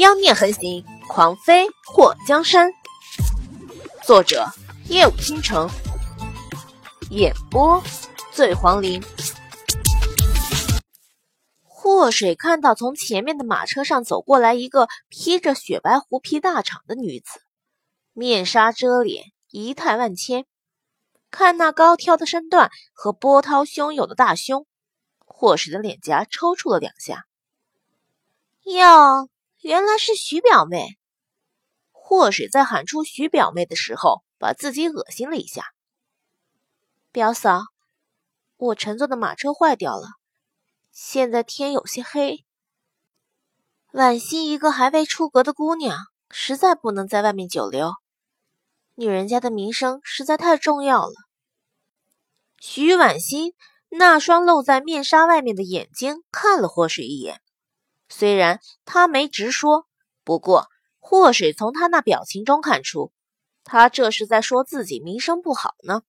[0.00, 2.72] 妖孽横行，狂飞祸江山。
[4.02, 4.46] 作者：
[4.88, 5.68] 夜舞倾城，
[7.10, 7.82] 演播：
[8.32, 9.02] 醉黄林。
[11.62, 17.42] 祸水看到从前面的马车上走过来一个披着雪白狐皮大氅的女子，
[18.14, 20.46] 面纱遮脸，仪态万千。
[21.30, 24.66] 看那高挑的身段和波涛汹涌的大胸，
[25.18, 27.26] 祸水的脸颊抽搐了两下。
[28.62, 29.28] 哟。
[29.60, 30.98] 原来是徐表妹。
[31.90, 35.64] 祸水在喊出徐表妹的时候，把自己恶心了一下。
[37.12, 37.62] 表嫂，
[38.56, 40.08] 我乘坐的马车坏掉了，
[40.90, 42.44] 现在天有些黑，
[43.92, 45.96] 婉欣一个还未出阁的姑娘，
[46.30, 47.92] 实在不能在外面久留。
[48.94, 51.12] 女人家的名声实在太重要了。
[52.58, 53.54] 徐婉欣
[53.88, 57.40] 那双露在面纱外面的眼睛看了祸水一眼。
[58.12, 59.86] 虽然他没直说，
[60.24, 60.68] 不过
[60.98, 63.12] 祸水从他那表情中看出，
[63.62, 66.02] 他这是在说自己名声不好呢。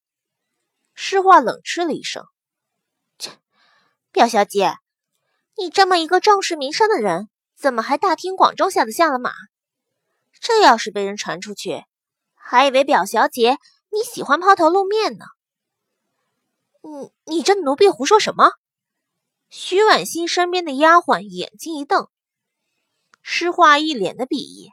[0.95, 2.25] 诗画冷嗤了一声
[3.19, 3.37] ：“切，
[4.11, 4.77] 表小姐，
[5.57, 9.31] 你这么一个重视名声的人，怎么还大庭广众下的下了马？
[10.39, 11.85] 这要是被人传出去，
[12.33, 13.57] 还以为表小姐
[13.91, 15.25] 你喜欢抛头露面呢。
[16.81, 18.51] 你你这奴婢胡说什么？”
[19.53, 22.07] 徐婉欣身边的丫鬟眼睛一瞪，
[23.21, 24.71] 诗画一脸的鄙夷：“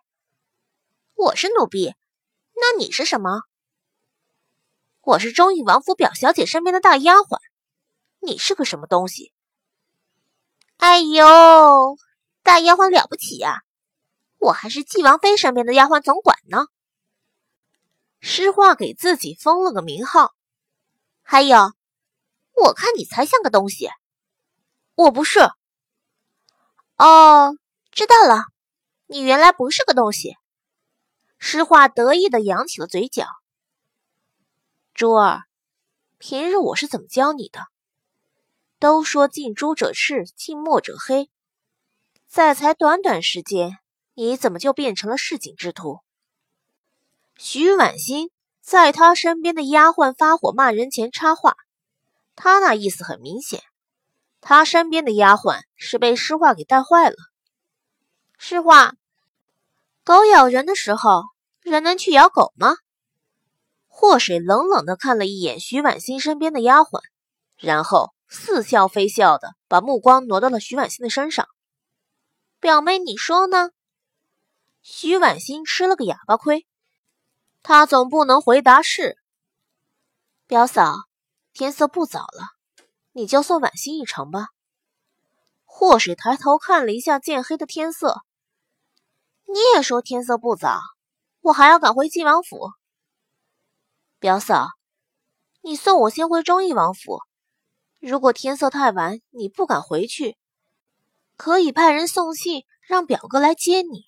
[1.18, 1.96] 我是奴婢，
[2.54, 3.42] 那你是什么？
[5.00, 7.40] 我是忠义王府表小姐身边的大丫鬟，
[8.20, 9.32] 你是个什么东西？”
[10.78, 11.98] 哎呦，
[12.44, 13.64] 大丫鬟了不起呀！
[14.38, 16.68] 我还是纪王妃身边的丫鬟总管呢。
[18.20, 20.32] 诗画给自己封了个名号，
[21.22, 21.72] 还有，
[22.54, 23.90] 我看你才像个东西。
[24.98, 25.38] 我不是。
[26.96, 27.56] 哦，
[27.92, 28.42] 知道了，
[29.06, 30.36] 你原来不是个东西。
[31.38, 33.24] 诗画得意的扬起了嘴角。
[34.94, 35.44] 珠儿，
[36.18, 37.68] 平日我是怎么教你的？
[38.80, 41.30] 都说近朱者赤，近墨者黑，
[42.26, 43.78] 在才短短时间，
[44.14, 46.00] 你怎么就变成了市井之徒？
[47.36, 51.56] 徐婉欣在他身边的丫鬟发火骂人前插话，
[52.34, 53.62] 他那意思很明显。
[54.40, 57.16] 他身边的丫鬟是被诗画给带坏了。
[58.38, 58.94] 诗画，
[60.04, 61.24] 狗咬人的时候，
[61.62, 62.76] 人能去咬狗吗？
[63.86, 67.00] 祸水冷冷的看了一眼徐婉欣身边的丫鬟，
[67.56, 71.48] 然后似笑非笑的把目光挪到了徐婉欣的身上。
[72.60, 73.70] 表妹，你说呢？
[74.82, 76.64] 徐婉欣吃了个哑巴亏，
[77.62, 79.18] 她总不能回答是。
[80.46, 80.94] 表嫂，
[81.52, 82.57] 天色不早了。
[83.18, 84.46] 你就送婉心一程吧。
[85.64, 88.22] 祸水抬头看了一下渐黑的天色，
[89.44, 90.78] 你也说天色不早，
[91.40, 92.70] 我还要赶回晋王府。
[94.20, 94.68] 表嫂，
[95.62, 97.18] 你送我先回忠义王府。
[97.98, 100.36] 如果天色太晚，你不敢回去，
[101.36, 104.06] 可以派人送信让表哥来接你。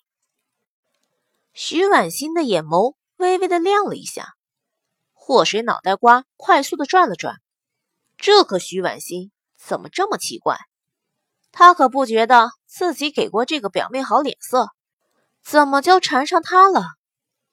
[1.51, 4.35] 徐婉欣的眼眸微微的亮了一下，
[5.11, 7.40] 祸水脑袋瓜快速的转了转。
[8.21, 10.59] 这可徐婉欣怎么这么奇怪？
[11.51, 14.67] 他可不觉得自己给过这个表妹好脸色，
[15.43, 16.83] 怎么就缠上她了？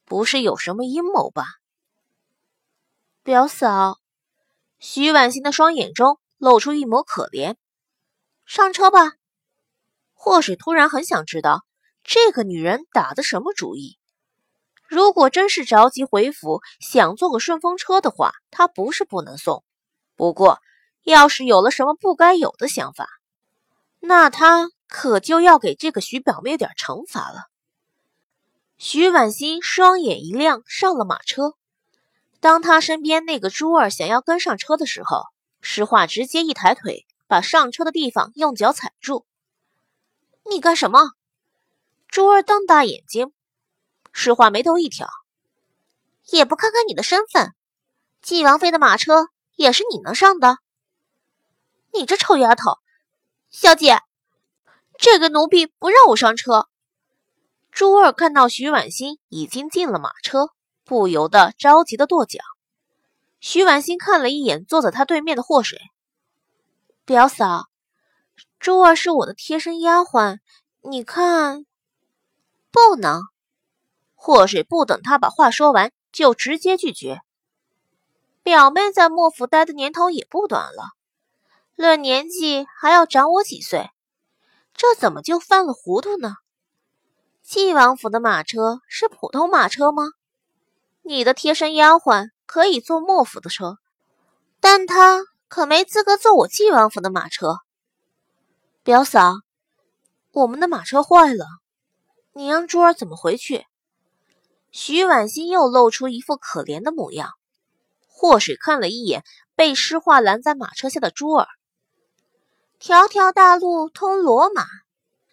[0.04, 1.46] 不是有什么阴谋吧？
[3.22, 3.98] 表嫂，
[4.78, 7.56] 徐婉欣的双眼中露出一抹可怜。
[8.44, 9.14] 上车吧。
[10.12, 11.64] 祸水突然很想知道
[12.04, 13.98] 这个女人打的什么主意。
[14.86, 19.64] 如果真是着急回府，想坐个顺风车的话，她不是不能送。
[20.18, 20.60] 不过，
[21.04, 23.08] 要是有了什么不该有的想法，
[24.00, 27.44] 那他可就要给这个徐表妹点惩罚了。
[28.78, 31.54] 徐婉欣双眼一亮，上了马车。
[32.40, 35.22] 当他身边那个珠儿想要跟上车的时候，
[35.60, 39.24] 诗画直接一抬腿，把上车的地方用脚踩住。
[40.50, 41.12] 你干什么？
[42.08, 43.32] 珠儿瞪大眼睛。
[44.12, 45.08] 诗画眉头一挑，
[46.32, 47.54] 也不看看你的身份，
[48.20, 49.28] 纪王妃的马车。
[49.58, 50.58] 也是你能上的，
[51.93, 52.78] 你这臭丫头！
[53.50, 54.00] 小姐，
[54.96, 56.69] 这个奴婢不让我上车。
[57.72, 60.50] 朱二看到徐婉欣已经进了马车，
[60.84, 62.38] 不由得着急的跺脚。
[63.40, 65.81] 徐婉欣看了一眼坐在他对面的祸水，
[67.05, 67.66] 表嫂，
[68.60, 70.38] 朱二是我的贴身丫鬟，
[70.82, 71.66] 你看，
[72.70, 73.22] 不能。
[74.14, 77.22] 祸水不等他把话说完，就直接拒绝。
[78.48, 80.92] 表妹在莫府待的年头也不短了，
[81.74, 83.90] 论年纪还要长我几岁，
[84.72, 86.36] 这怎么就犯了糊涂呢？
[87.42, 90.04] 纪王府的马车是普通马车吗？
[91.02, 93.76] 你的贴身丫鬟可以坐莫府的车，
[94.60, 97.58] 但她可没资格坐我纪王府的马车。
[98.82, 99.34] 表嫂，
[100.32, 101.44] 我们的马车坏了，
[102.32, 103.66] 你让珠儿怎么回去？
[104.70, 107.32] 徐婉心又露出一副可怜的模样。
[108.19, 109.23] 祸水看了一眼
[109.55, 111.47] 被诗画拦在马车下的珠儿，
[112.81, 114.65] 条条大路通罗马，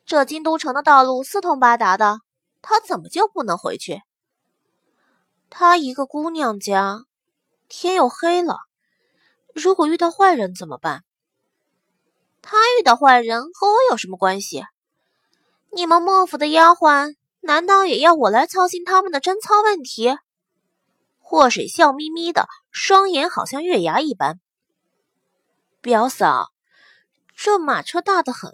[0.06, 2.20] 这京都城的道路四通八达的，
[2.62, 4.04] 他怎么就不能回去？
[5.50, 7.06] 她一个姑娘家，
[7.68, 8.60] 天又黑了，
[9.56, 11.02] 如果遇到坏人怎么办？
[12.44, 14.64] 他遇到坏人和我有什么关系？
[15.72, 20.16] 你们莫府的丫鬟难道也要我来操心他们的贞操问题？
[21.27, 24.39] 祸水笑眯眯的，双眼好像月牙一般。
[25.81, 26.51] 表嫂，
[27.36, 28.54] 这马车大得很，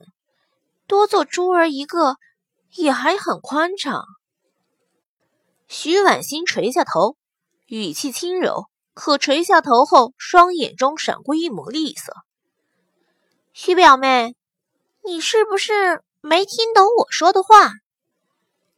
[0.87, 2.15] 多坐珠儿一个
[2.75, 4.05] 也还很宽敞。
[5.67, 7.17] 徐婉欣垂下头，
[7.65, 12.15] 语气轻柔，可垂下头后，双眼中闪过一抹厉色。
[13.51, 14.33] 徐表妹，
[15.03, 17.73] 你是不是没听懂我说的话？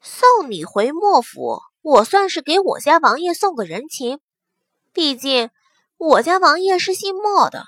[0.01, 4.21] 送你回莫府，我算是给我家王爷送个人情，
[4.93, 5.49] 毕竟
[5.97, 7.65] 我家王爷是姓莫的。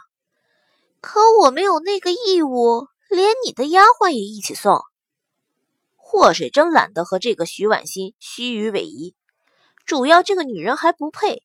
[1.01, 4.79] 可我没有那个义务，连你的丫鬟也一起送。
[5.97, 9.15] 祸水真懒得和这个徐婉欣虚与委蛇，
[9.85, 11.43] 主要这个女人还不配。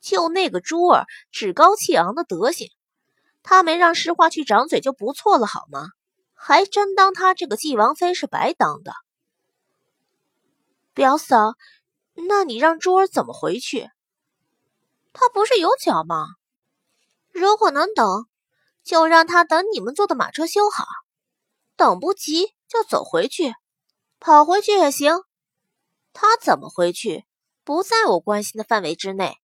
[0.00, 2.68] 就那个珠儿趾高气昂的德行，
[3.44, 5.90] 她没让诗画去掌嘴就不错了，好吗？
[6.34, 8.92] 还真当她这个继王妃是白当的。
[10.94, 11.52] 表嫂，
[12.16, 13.90] 那你让珠儿怎么回去？
[15.12, 16.26] 她不是有脚吗？
[17.30, 18.26] 如果能等，
[18.82, 20.84] 就让她等你们坐的马车修好；
[21.76, 23.54] 等不及，就走回去。
[24.18, 25.22] 跑回去也行，
[26.14, 27.26] 他怎么回去
[27.64, 29.36] 不在我关心的范围之内。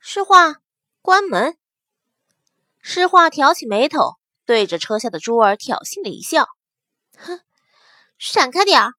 [0.00, 0.56] 诗画，
[1.00, 1.56] 关门。
[2.80, 6.48] 诗画挑起眉头，对着车下的珠儿挑衅了一笑
[7.16, 7.40] ：“哼，
[8.18, 8.94] 闪开点儿，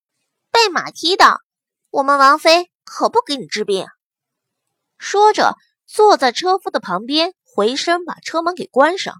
[0.49, 1.41] 被马踢的。
[1.89, 3.88] 我们王妃可不给你治病。”
[4.97, 5.56] 说着，
[5.86, 9.15] 坐在车夫的旁边，回身把车门给关上。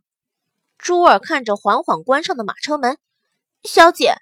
[0.78, 2.98] 珠儿看着缓缓关上的马车门，
[3.64, 4.16] 小姐。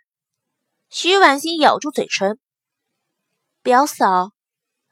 [0.89, 2.39] 徐婉欣咬住嘴唇
[3.61, 4.31] ：“表嫂，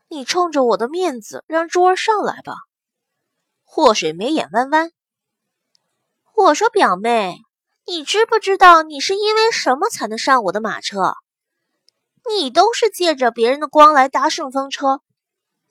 [0.10, 2.54] 你冲着我的面子让珠儿上来吧。”
[3.64, 4.92] 祸水眉眼弯弯
[6.36, 7.38] ：“我说表妹，
[7.86, 11.16] 你知不知道你是因为什么才能上我的马车？
[12.30, 15.02] 你都是借着别人的光来搭顺风车，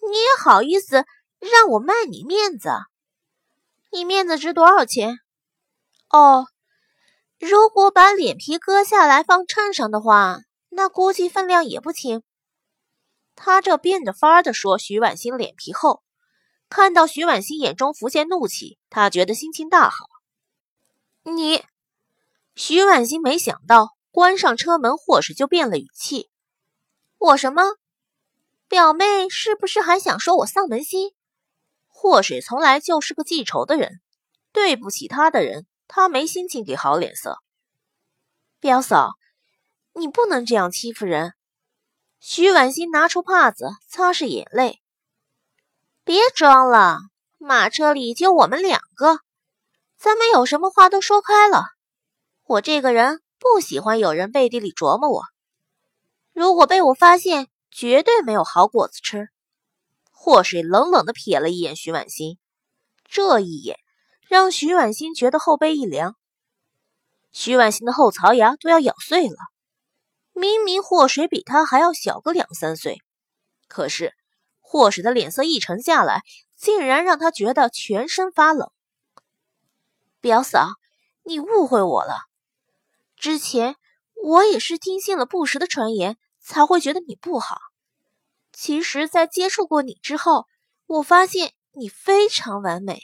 [0.02, 1.04] 你也好意思
[1.38, 2.70] 让我卖你面子？
[3.90, 5.18] 你面子值多少钱？
[6.08, 6.46] 哦。”
[7.40, 10.38] 如果把脸皮割下来放秤上的话，
[10.70, 12.22] 那估计分量也不轻。
[13.34, 16.02] 他这变着法儿的说徐婉欣脸皮厚，
[16.70, 20.06] 看到徐婉欣眼中浮现怒气，他觉得心情大好。
[21.24, 21.62] 你，
[22.54, 26.30] 徐婉欣没想到关上车门，或是就变了语气。
[27.24, 27.62] 我什么？
[28.68, 31.14] 表妹是不是还想说我丧门星？
[31.88, 34.02] 祸水从来就是个记仇的人，
[34.52, 35.66] 对不起他的人。
[35.88, 37.38] 他没心情给好脸色，
[38.60, 39.12] 表嫂，
[39.94, 41.32] 你不能这样欺负人。
[42.20, 44.82] 徐婉欣拿出帕子擦拭眼泪，
[46.02, 46.98] 别装了，
[47.38, 49.20] 马车里就我们两个，
[49.96, 51.64] 咱们有什么话都说开了。
[52.44, 55.22] 我这个人不喜欢有人背地里琢磨我，
[56.34, 59.30] 如果被我发现，绝对没有好果子吃。
[60.10, 62.38] 祸水冷冷的瞥了一眼徐婉欣，
[63.08, 63.78] 这一眼。
[64.26, 66.16] 让徐婉欣觉得后背一凉，
[67.30, 69.36] 徐婉欣的后槽牙都要咬碎了。
[70.32, 73.02] 明明祸水比他还要小个两三岁，
[73.68, 74.14] 可是
[74.60, 76.22] 祸水的脸色一沉下来，
[76.56, 78.70] 竟然让他觉得全身发冷。
[80.20, 80.70] 表嫂，
[81.22, 82.16] 你误会我了。
[83.14, 83.76] 之前
[84.20, 87.58] 我也是听信了不实的传言，才会觉得你不好。
[88.52, 90.46] 其实，在接触过你之后，
[90.86, 93.02] 我发现你非常完美。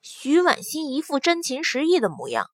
[0.00, 2.50] 徐婉欣一副真情实意的模样，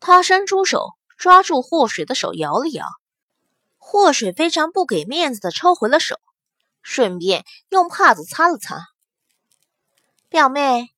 [0.00, 2.84] 她伸出手抓住霍水的手，摇了摇。
[3.76, 6.18] 霍水非常不给面子的抽回了手，
[6.82, 8.88] 顺便用帕子擦了擦。
[10.28, 10.88] 表妹，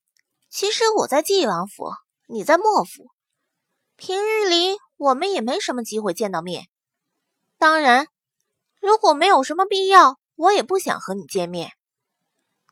[0.49, 1.91] 其实我在纪王府，
[2.25, 3.11] 你在莫府，
[3.97, 6.69] 平日里我们也没什么机会见到面。
[7.57, 8.07] 当然，
[8.79, 11.71] 如果没有什么必要，我也不想和你见面。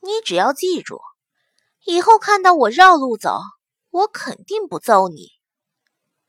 [0.01, 1.01] 你只要记住。
[1.86, 3.39] 以后看到我绕路走，
[3.92, 5.30] 我肯定不揍你。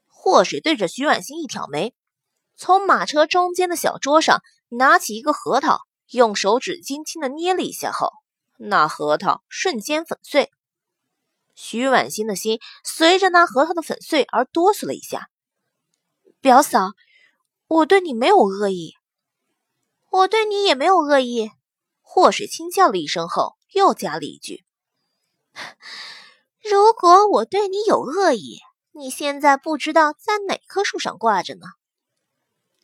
[0.06, 1.94] 祸水对着徐婉欣一挑眉
[2.56, 8.10] ：“从马车中间的小桌上拿起一个核桃，用手指轻轻的捏了一下后，
[8.58, 10.50] 那核桃瞬间粉碎。
[11.54, 15.30] 徐婉欣的心随着那核桃的粉碎而哆嗦了一下。
[16.40, 16.90] 表嫂，
[17.68, 18.94] 我对你没有恶意，
[20.10, 21.50] 我对你也没有恶意。
[22.00, 24.64] 祸水轻笑了一声后，又加了一句
[26.62, 28.60] ：“如果我对你有恶意，
[28.92, 31.66] 你现在不知道在哪棵树上挂着呢。”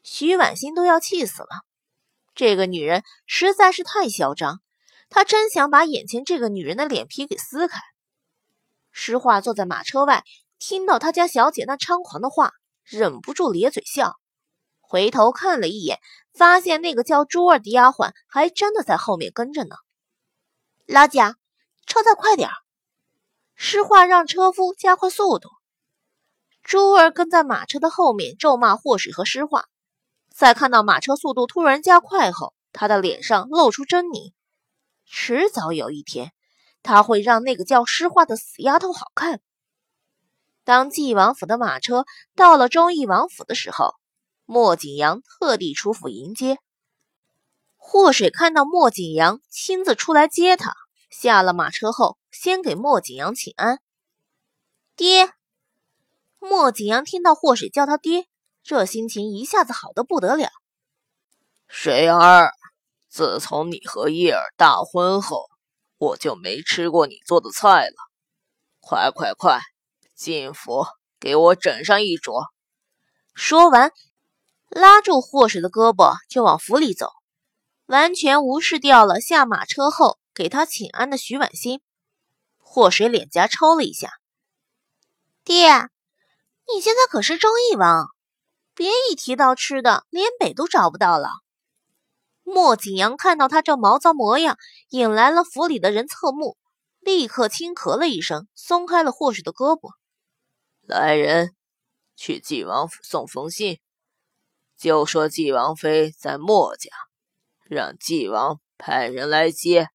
[0.02, 1.62] 徐婉欣都要气死了，
[2.34, 4.60] 这个女人实在是太嚣张，
[5.08, 7.78] 她真想把眼前这个女人的脸皮给撕开。
[8.90, 10.24] 诗画坐在马车外，
[10.58, 14.16] 听到他家小姐那猖狂的话，忍不住咧嘴笑，
[14.92, 16.00] 回头看了一眼，
[16.34, 19.76] 发现那个叫珠儿的丫鬟还真的在后面跟着呢。
[20.84, 21.36] 老贾，
[21.86, 22.52] 车再快点儿！
[23.54, 25.48] 诗画让车夫加快速度。
[26.62, 29.64] 珠儿跟在马车的后面，咒骂祸水和诗画。
[30.28, 34.34] 在看到马车速度突然加快后，他的脸上露出狰狞。
[35.06, 36.32] 迟早有一天。
[36.82, 39.40] 他会让那个叫诗画的死丫头好看。
[40.64, 42.04] 当纪王府的马车
[42.36, 43.94] 到了忠义王府的时候，
[44.44, 46.58] 莫景阳特地出府迎接。
[47.76, 50.74] 祸水看到莫景阳亲自出来接他，
[51.10, 53.80] 下了马车后，先给莫景阳请安。
[54.96, 55.32] 爹，
[56.38, 58.26] 莫景阳听到祸水叫他爹，
[58.62, 60.50] 这心情一下子好的不得了。
[61.66, 62.52] 水儿，
[63.08, 65.50] 自从你和叶儿大婚后。
[65.98, 67.94] 我就没吃过你做的菜了，
[68.80, 69.60] 快快快，
[70.16, 70.84] 进府
[71.20, 72.46] 给我整上一桌。
[73.34, 73.92] 说完，
[74.74, 77.10] 拉住祸水的胳膊就往府里走，
[77.84, 81.82] 完全无视掉了下马车后给他请安的徐婉欣。
[82.56, 84.14] 祸水脸颊抽了一下，
[85.44, 85.68] 爹，
[86.72, 88.06] 你现在可是忠义王，
[88.74, 91.28] 别一提到吃的，连北都找不到了。
[92.42, 94.56] 莫景阳看到他这毛躁模样，
[94.88, 96.56] 引来了府里的人侧目，
[96.98, 99.90] 立刻轻咳了一声，松开了霍水的胳膊。
[100.80, 101.54] 来人，
[102.16, 103.78] 去纪王府送封信，
[104.82, 106.90] 就说纪王妃在墨家，
[107.70, 109.90] 让纪王派人来接。